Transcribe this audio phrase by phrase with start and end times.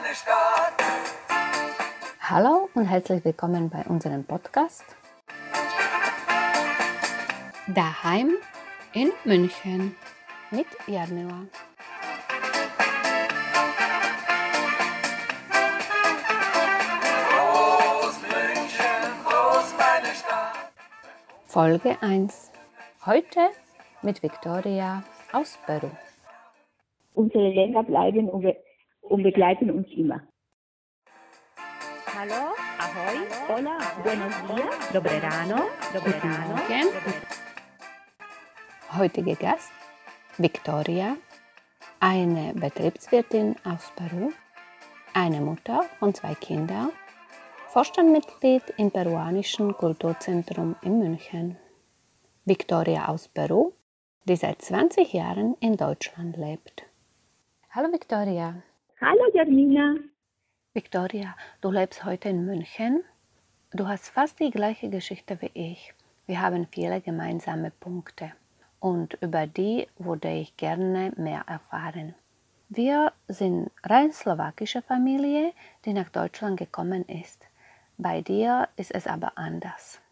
[0.00, 0.72] meine Stadt.
[2.20, 4.84] Hallo und herzlich willkommen bei unserem Podcast
[7.66, 8.36] Daheim
[8.94, 9.94] in München
[10.50, 11.42] mit Jarmila.
[17.30, 20.72] Groß München, groß meine Stadt.
[21.46, 22.50] Folge 1.
[23.04, 23.50] Heute
[24.02, 25.90] mit Victoria aus Peru.
[27.14, 28.30] Unsere Länder bleiben
[29.10, 30.20] und, be und begleiten uns immer.
[32.16, 34.92] Hallo, ahoy, Hola, buenos días.
[34.92, 35.56] dobrerano,
[35.92, 36.56] dobrerano.
[36.56, 36.88] Morgen.
[38.96, 39.72] Heutige Gast
[40.38, 41.16] Victoria,
[42.00, 44.32] eine Betriebswirtin aus Peru,
[45.14, 46.90] eine Mutter von zwei Kindern,
[47.68, 51.56] Vorstandmitglied im peruanischen Kulturzentrum in München.
[52.44, 53.72] Victoria aus Peru,
[54.24, 56.84] die seit 20 Jahren in Deutschland lebt.
[57.70, 58.62] Hallo Victoria.
[59.02, 59.94] Hallo Jasmina.
[60.74, 63.02] Victoria, du lebst heute in München.
[63.72, 65.94] Du hast fast die gleiche Geschichte wie ich.
[66.26, 68.32] Wir haben viele gemeinsame Punkte
[68.78, 72.14] und über die würde ich gerne mehr erfahren.
[72.68, 75.54] Wir sind rein slowakische Familie,
[75.86, 77.48] die nach Deutschland gekommen ist.
[77.96, 80.02] Bei dir ist es aber anders.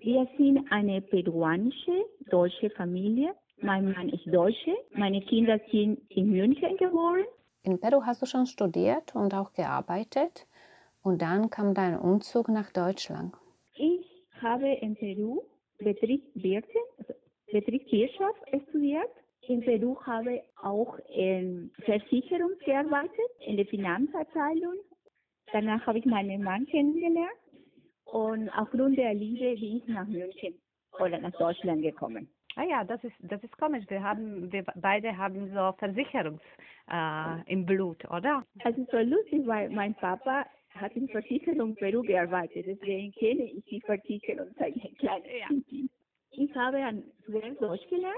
[0.00, 3.36] Wir sind eine peruanische deutsche Familie.
[3.60, 4.74] Mein Mann ist Deutsche.
[4.94, 7.22] Meine Kinder sind in München geboren.
[7.64, 10.48] In Peru hast du schon studiert und auch gearbeitet
[11.04, 13.34] und dann kam dein Umzug nach Deutschland.
[13.74, 14.04] Ich
[14.40, 15.42] habe in Peru
[15.78, 17.14] Betriebswirtin, also
[18.68, 19.10] studiert.
[19.42, 24.74] In Peru habe ich auch in Versicherung gearbeitet, in der Finanzabteilung.
[25.52, 27.30] Danach habe ich meinen Mann kennengelernt
[28.06, 30.54] und aufgrund der Liebe bin ich nach München
[30.98, 32.28] oder nach Deutschland gekommen.
[32.56, 33.84] Ah ja, das ist, das ist komisch.
[33.88, 36.42] Wir haben, wir beide haben so Versicherungs
[36.90, 38.44] äh, im Blut, oder?
[38.64, 43.80] Also so lustig, weil mein Papa hat in Versicherung Peru gearbeitet, deswegen kenne ich die
[43.82, 45.46] Versicherung seit ein kleines Ja.
[45.48, 45.90] Kind.
[46.32, 48.16] Ich habe an zuerst Deutsch gelernt,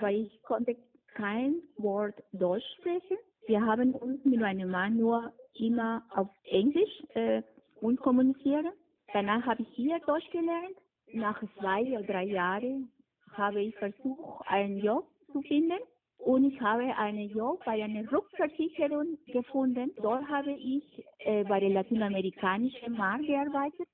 [0.00, 0.76] weil ich konnte
[1.14, 3.18] kein Wort Deutsch sprechen.
[3.46, 7.42] Wir haben uns mit meinem Mann nur immer auf Englisch äh,
[7.80, 8.68] und kommunizieren.
[9.12, 10.76] Danach habe ich hier Deutsch gelernt.
[11.12, 12.90] Nach zwei oder drei Jahren
[13.32, 15.78] habe ich versucht, einen Job zu finden.
[16.18, 19.90] Und ich habe einen Job bei einer Rückversicherung gefunden.
[20.02, 20.84] Dort habe ich
[21.20, 23.88] äh, bei der lateinamerikanischen Markt gearbeitet.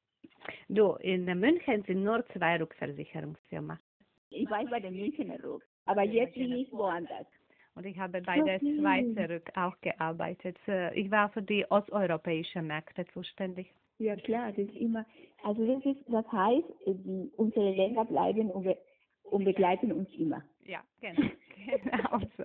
[0.69, 3.79] Du, in München sind nur zwei Rückversicherungsfirmen.
[4.31, 5.63] Ich war bei der Münchner Ruck.
[5.87, 7.27] Aber jetzt bin ich woanders.
[7.77, 8.59] Und ich habe bei der.
[8.59, 10.57] Schweizer Rück auch gearbeitet.
[10.95, 13.73] Ich war für die osteuropäischen Märkte zuständig.
[13.99, 15.07] Ja klar, das ist immer,
[15.43, 18.51] also das ist, das heißt, die, unsere Länder bleiben
[19.31, 20.43] und, be und begleiten uns immer.
[20.65, 21.29] Ja, genau.
[21.67, 22.45] genau so.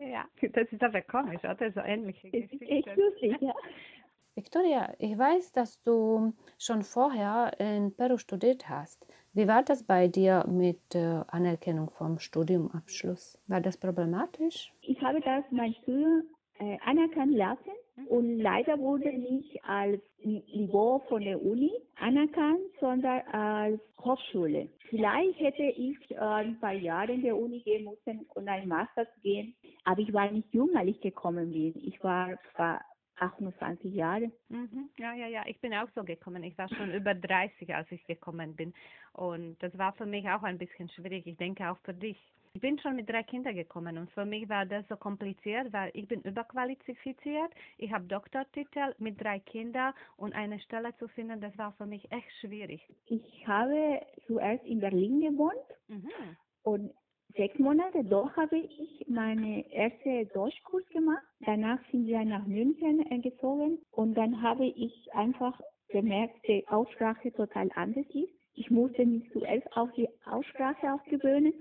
[0.00, 1.72] Ja, das ist aber komisch, oder?
[1.72, 3.00] So ähnliche Das ist echt Geschichten.
[3.00, 3.54] lustig, ja.
[4.36, 9.06] Victoria, ich weiß, dass du schon vorher in Peru studiert hast.
[9.32, 13.38] Wie war das bei dir mit äh, Anerkennung vom Studiumabschluss?
[13.48, 14.72] War das problematisch?
[14.82, 16.22] Ich habe das mein Studium
[16.58, 17.70] äh, anerkennen lassen
[18.10, 24.68] und leider wurde nicht als Ni- Niveau von der Uni anerkannt, sondern als Hochschule.
[24.90, 29.06] Vielleicht hätte ich äh, ein paar Jahre in der Uni gehen müssen und einen Master
[29.22, 29.54] gehen,
[29.84, 31.74] aber ich war nicht jung, als ich gekommen bin.
[31.86, 32.82] Ich war, war
[33.18, 34.30] 28 Jahre.
[34.48, 34.90] Mhm.
[34.98, 35.44] Ja, ja, ja.
[35.46, 36.42] Ich bin auch so gekommen.
[36.44, 38.74] Ich war schon über 30, als ich gekommen bin.
[39.14, 41.26] Und das war für mich auch ein bisschen schwierig.
[41.26, 42.18] Ich denke auch für dich.
[42.52, 45.90] Ich bin schon mit drei Kindern gekommen und für mich war das so kompliziert, weil
[45.94, 47.52] ich bin überqualifiziert.
[47.78, 52.10] Ich habe Doktortitel mit drei Kindern und eine Stelle zu finden, das war für mich
[52.10, 52.86] echt schwierig.
[53.06, 55.54] Ich habe zuerst in Berlin gewohnt
[55.88, 56.36] Mhm.
[56.62, 56.92] Und
[57.36, 61.22] sechs Monate dort habe ich meine erste Deutschkurs gemacht.
[61.40, 67.32] Danach sind wir nach München äh, gezogen und dann habe ich einfach gemerkt, die Aussprache
[67.32, 68.32] total anders ist.
[68.54, 71.54] Ich musste mich zuerst auf die Aussprache auch gewöhnen.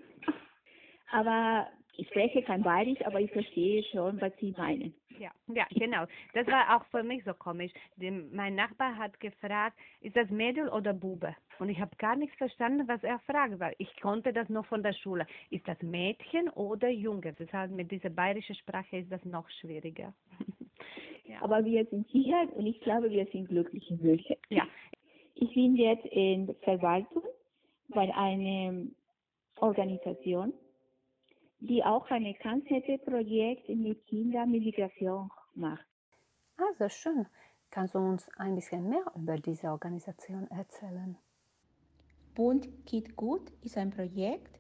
[1.12, 4.94] Aber ich spreche kein Bayerisch, aber ich verstehe schon, was Sie meinen.
[5.20, 6.06] Ja, ja, genau.
[6.34, 7.72] Das war auch für mich so komisch.
[7.98, 11.36] Dem, mein Nachbar hat gefragt, ist das Mädel oder Bube?
[11.60, 14.82] Und ich habe gar nichts verstanden, was er fragt, weil ich konnte das nur von
[14.82, 15.28] der Schule.
[15.50, 17.34] Ist das Mädchen oder Junge?
[17.38, 20.14] Deshalb mit dieser bayerischen Sprache ist das noch schwieriger.
[21.26, 21.42] ja.
[21.42, 24.38] Aber wir sind hier und ich glaube, wir sind glücklich in München.
[24.48, 24.66] ja,
[25.36, 27.24] Ich bin jetzt in Verwaltung
[27.90, 28.86] bei einer
[29.58, 30.54] Organisation,
[31.60, 35.86] die auch ein ganz nettes Projekt mit Kindern mit Migration macht.
[36.58, 37.26] Ah, sehr schön.
[37.72, 41.18] Kannst du uns ein bisschen mehr über diese Organisation erzählen?
[42.34, 44.60] Bund geht gut ist ein Projekt,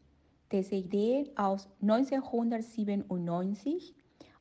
[0.51, 3.95] dessen Idee aus 1997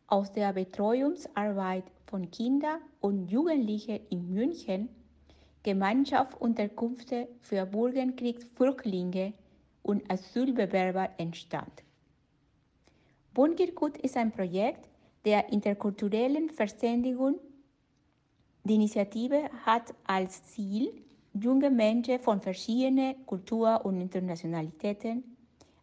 [0.06, 4.88] aus der Betreuungsarbeit von Kindern und Jugendlichen in München
[5.62, 9.34] Gemeinschaftsunterkünfte für Bürgerkriegsflüchtlinge
[9.82, 11.84] und Asylbewerber entstand.
[13.38, 14.88] Bunkergut ist ein Projekt
[15.24, 17.38] der interkulturellen Verständigung.
[18.64, 21.04] Die Initiative hat als Ziel,
[21.34, 25.22] junge Menschen von verschiedenen Kulturen und Internationalitäten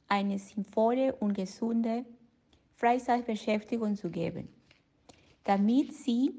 [0.09, 2.03] eine sinnvolle und gesunde
[2.73, 4.49] Freizeitbeschäftigung zu geben,
[5.45, 6.33] damit sie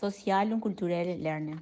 [0.00, 1.60] sozial und kulturell lernen.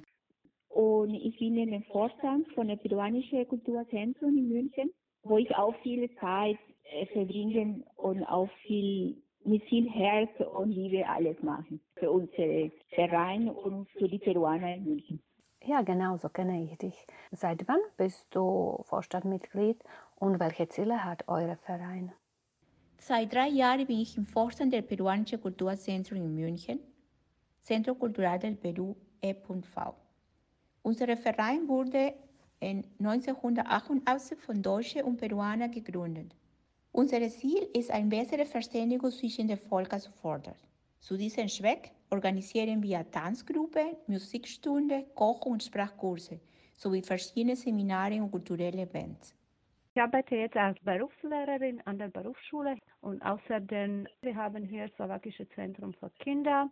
[0.69, 4.89] Und ich bin in dem Vorstand von der Peruanischen Kulturzentrum in München,
[5.23, 6.57] wo ich auch viel Zeit
[7.13, 13.89] verbringen und auch viel mit viel Herz und Liebe alles machen für unsere Verein und
[13.91, 15.19] für die Peruaner in München.
[15.63, 17.05] Ja, genau, so kenne ich dich.
[17.31, 19.77] Seit wann bist du Vorstandmitglied
[20.15, 22.11] und welche Ziele hat euer Verein?
[22.97, 26.79] Seit drei Jahren bin ich im Vorstand der Peruanischen Kulturzentrum in München,
[27.63, 29.95] Centro Cultural del Perú e.v.
[30.83, 32.13] Unser Verein wurde
[32.59, 36.35] in 1988 von Deutschen und Peruanern gegründet.
[36.93, 40.55] Unser Ziel ist, eine bessere Verständigung zwischen den Völkern zu fordern.
[40.99, 46.41] Zu diesem Zweck organisieren wir Tanzgruppen, Musikstunden, Koch- und Sprachkurse
[46.73, 49.33] sowie verschiedene Seminare und kulturelle Events.
[49.93, 55.93] Ich arbeite jetzt als Berufslehrerin an der Berufsschule und außerdem wir haben hier Slowakische Zentrum
[55.93, 56.69] für Kinder,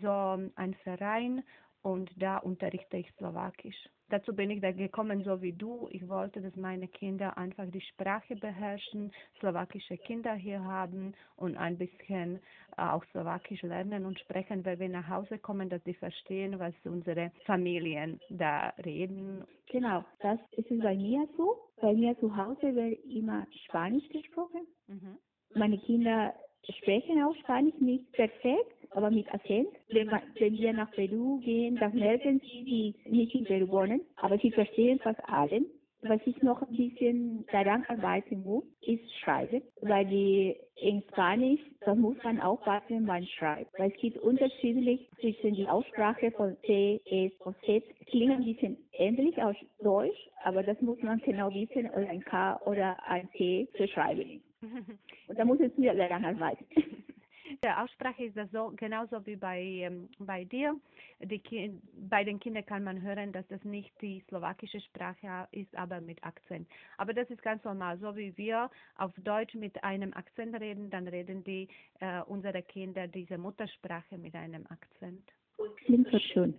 [0.00, 0.10] so
[0.54, 1.42] ein Verein
[1.82, 3.88] und da unterrichte ich Slowakisch.
[4.12, 5.88] Dazu bin ich da gekommen, so wie du.
[5.90, 9.10] Ich wollte, dass meine Kinder einfach die Sprache beherrschen,
[9.40, 12.38] slowakische Kinder hier haben und ein bisschen
[12.76, 16.74] äh, auch Slowakisch lernen und sprechen, wenn wir nach Hause kommen, dass sie verstehen, was
[16.84, 19.44] unsere Familien da reden.
[19.70, 21.56] Genau, das ist bei mir so.
[21.80, 24.66] Bei mir zu Hause wird immer Spanisch gesprochen.
[24.88, 25.16] Mhm.
[25.54, 26.34] Meine Kinder
[26.68, 29.68] sprechen auch Spanisch nicht perfekt, aber mit Akzent.
[29.90, 34.38] Wenn, wenn wir nach Peru gehen, dann merken sie, die nicht in Peru wohnen, aber
[34.38, 35.66] sie verstehen fast allen.
[36.04, 41.94] Was ich noch ein bisschen daran arbeiten muss, ist Schreiben, weil die in Spanisch, da
[41.94, 43.78] muss man aufpassen, wenn man schreibt.
[43.78, 47.84] Weil es gibt unterschiedlich zwischen die Aussprache von C, S und Z.
[48.06, 52.60] Klingen ein bisschen ähnlich aus Deutsch, aber das muss man genau wissen, oder ein K
[52.66, 54.42] oder ein T zu schreiben.
[55.28, 56.64] Und da muss es mir daran arbeiten.
[57.64, 60.76] Der Aussprache ist das so genauso wie bei, ähm, bei dir.
[61.20, 61.80] Die,
[62.10, 66.24] bei den Kindern kann man hören, dass das nicht die slowakische Sprache ist, aber mit
[66.24, 66.68] Akzent.
[66.98, 67.98] Aber das ist ganz normal.
[67.98, 71.68] So wie wir auf Deutsch mit einem Akzent reden, dann reden die
[72.00, 75.22] äh, unsere Kinder diese Muttersprache mit einem Akzent.
[75.84, 76.54] Klingt so schön.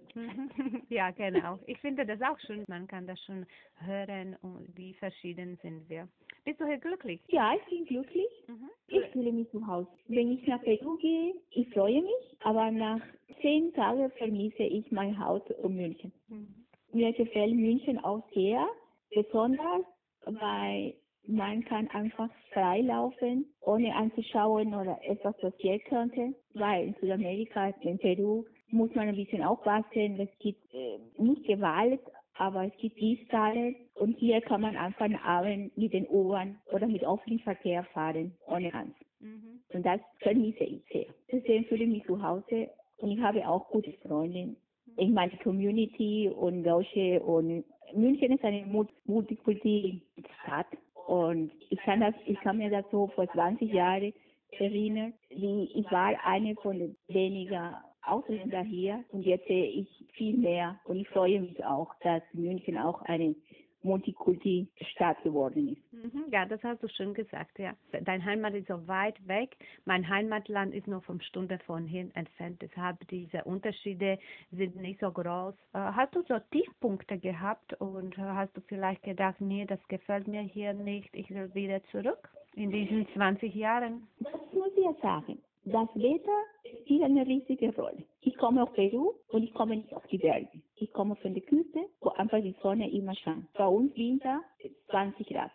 [0.89, 1.59] ja, genau.
[1.67, 2.63] Ich finde das auch schön.
[2.67, 3.45] Man kann das schon
[3.77, 4.38] hören,
[4.75, 6.07] wie verschieden sind wir.
[6.45, 7.21] Bist du hier glücklich?
[7.29, 8.27] Ja, ich bin glücklich.
[8.47, 8.69] Mhm.
[8.88, 9.89] Ich fühle mich zu Hause.
[10.07, 13.01] Wenn ich nach Peru gehe, ich freue mich, aber nach
[13.41, 16.11] zehn Tagen vermisse ich mein Haus und München.
[16.27, 16.53] Mhm.
[16.91, 18.67] Mir gefällt München auch sehr,
[19.09, 19.85] besonders
[20.25, 20.94] weil
[21.25, 28.45] man kann einfach freilaufen, ohne anzuschauen oder etwas passieren könnte, weil in Südamerika, in Peru,
[28.74, 30.20] muss man ein bisschen aufpassen.
[30.20, 32.02] Es gibt äh, nicht Gewalt,
[32.36, 37.04] aber es gibt Diebstahle und hier kann man einfach abends mit den U-Bahn oder mit
[37.04, 39.00] offenem Verkehr fahren, ohne Angst.
[39.20, 39.62] Mhm.
[39.74, 41.06] Und das vermisse ich sehr.
[41.31, 44.56] Deswegen fühle ich mich zu Hause und ich habe auch gute Freunde
[44.98, 47.63] in meiner Community und Deutsche und
[47.94, 48.65] München ist eine
[49.06, 50.68] Multikulti-Stadt
[51.08, 54.13] und ich kann das, ich kann mir das so vor 20 Jahren
[54.51, 60.38] erinnern, wie ich war eine von den wenigen Ausländer hier und jetzt sehe ich viel
[60.38, 63.36] mehr und ich freue mich auch, dass München auch eine
[63.83, 65.93] Multikulti-Stadt geworden ist.
[65.93, 67.74] Mhm, ja, das hast du schön gesagt, ja.
[67.91, 69.57] Dein Heimat ist so weit weg.
[69.86, 72.62] Mein Heimatland ist nur von Stunde von hier entfernt.
[72.62, 74.19] Deshalb diese Unterschiede
[74.51, 75.53] sind nicht so groß.
[75.74, 80.41] Äh, hast du so Tiefpunkte gehabt und hast du vielleicht gedacht, nee, das gefällt mir
[80.41, 84.07] hier nicht, ich will wieder zurück in diesen 20 Jahren?
[84.19, 85.39] Das muss ich sagen.
[85.65, 86.41] Das Wetter
[86.82, 88.03] spielt eine riesige Rolle.
[88.22, 90.50] Ich komme aus Peru und ich komme nicht auf die Berge.
[90.75, 93.51] Ich komme von der Küste, wo einfach die Sonne immer scheint.
[93.53, 94.42] Bei uns Winter
[94.89, 95.51] 20 Grad.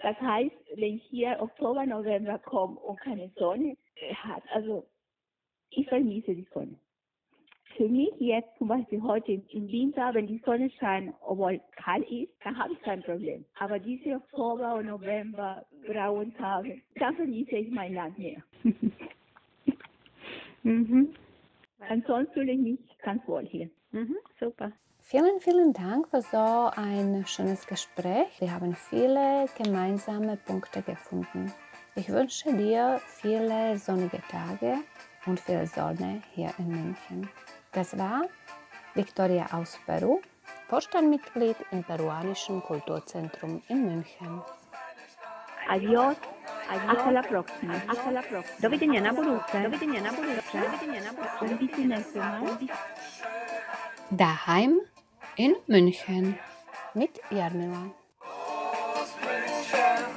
[0.00, 3.76] Das heißt, wenn ich hier Oktober, November komme und keine Sonne
[4.14, 4.84] hat, also
[5.70, 6.76] ich vermisse die Sonne.
[7.76, 12.32] Für mich jetzt zum Beispiel heute im Winter, wenn die Sonne scheint, obwohl kalt ist,
[12.42, 13.44] dann habe ich kein Problem.
[13.58, 18.42] Aber diese Oktober und November grauen Tage, da vermisse ich mein Land mehr.
[20.62, 21.14] Mhm.
[21.88, 23.70] Ansonsten fühle ich mich ganz wohl hier.
[23.92, 24.72] Mhm, super.
[25.00, 28.28] Vielen, vielen Dank für so ein schönes Gespräch.
[28.38, 31.52] Wir haben viele gemeinsame Punkte gefunden.
[31.96, 34.78] Ich wünsche dir viele sonnige Tage
[35.26, 37.28] und viel Sonne hier in München.
[37.72, 38.22] Das war
[38.94, 40.20] Victoria aus Peru,
[40.68, 44.42] Vorstandmitglied im peruanischen Kulturzentrum in München.
[45.68, 46.16] Adiós.
[46.70, 47.74] Hasta la próxima.
[47.88, 48.60] Hasta la próxima.
[48.60, 49.62] Do widzenia na budówce.
[49.62, 50.58] Do widzenia na budówce.
[50.60, 51.12] Do widzenia na
[52.14, 52.56] Mal.
[54.10, 54.80] Daheim
[55.36, 56.34] in München
[56.94, 57.90] mit Jarmila.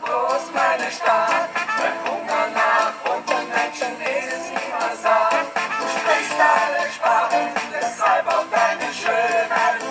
[0.04, 5.48] Groß meine Stadt, mein Hunger nach bunten Menschen ist niemals satt.
[5.80, 9.84] Du sprichst alle Sprachen, deshalb auch deine Schönheit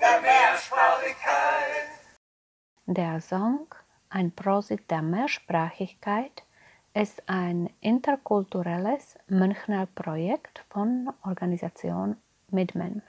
[0.00, 1.88] der Mehrsprachigkeit.
[2.86, 3.73] Der Song
[4.14, 6.44] Ein Prosit der Mehrsprachigkeit
[6.94, 12.14] ist ein interkulturelles Münchner Projekt von Organisation
[12.48, 13.02] Midmen.